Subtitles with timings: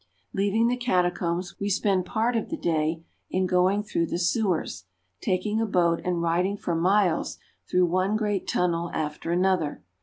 [0.33, 4.85] Leaving the catacombs, we spend part of the day in go ing through the sewers,
[5.21, 7.37] taking a boat and riding for miles
[7.69, 9.83] through one great tunnel after another.